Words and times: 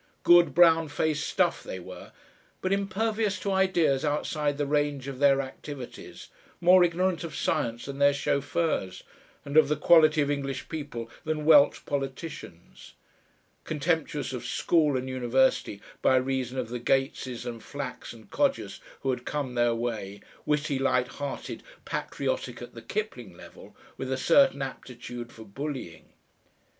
Good, 0.23 0.55
brown 0.55 0.87
faced 0.87 1.29
stuff 1.29 1.61
they 1.61 1.79
were, 1.79 2.11
but 2.59 2.73
impervious 2.73 3.39
to 3.41 3.51
ideas 3.51 4.03
outside 4.03 4.57
the 4.57 4.65
range 4.65 5.07
of 5.07 5.19
their 5.19 5.41
activities, 5.41 6.29
more 6.59 6.83
ignorant 6.83 7.23
of 7.23 7.35
science 7.35 7.85
than 7.85 7.99
their 7.99 8.11
chauffeurs, 8.11 9.03
and 9.45 9.55
of 9.57 9.67
the 9.67 9.75
quality 9.75 10.19
of 10.23 10.31
English 10.31 10.69
people 10.69 11.11
than 11.23 11.45
welt 11.45 11.81
politicians; 11.85 12.95
contemptuous 13.63 14.33
of 14.33 14.43
school 14.43 14.97
and 14.97 15.07
university 15.07 15.79
by 16.01 16.15
reason 16.15 16.57
of 16.57 16.69
the 16.69 16.79
Gateses 16.79 17.45
and 17.45 17.61
Flacks 17.61 18.11
and 18.11 18.31
Codgers 18.31 18.79
who 19.01 19.11
had 19.11 19.23
come 19.23 19.53
their 19.53 19.75
way, 19.75 20.21
witty, 20.47 20.79
light 20.79 21.09
hearted, 21.09 21.61
patriotic 21.85 22.59
at 22.59 22.73
the 22.73 22.81
Kipling 22.81 23.37
level, 23.37 23.75
with 23.97 24.11
a 24.11 24.17
certain 24.17 24.63
aptitude 24.63 25.31
for 25.31 25.43
bullying. 25.45 26.09